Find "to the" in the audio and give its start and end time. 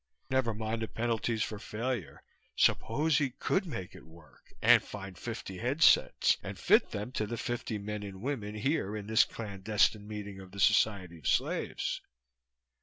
7.11-7.37